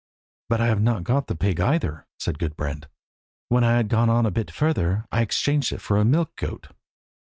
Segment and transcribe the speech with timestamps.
[0.49, 2.87] "But I have not got the pig either," said Gudbrand.
[3.49, 6.69] "When I had gone on a bit further I exchanged it for a milch goat."